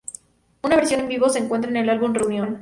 [0.63, 2.59] Una versión en vivo se encuentra en el álbum Reunion.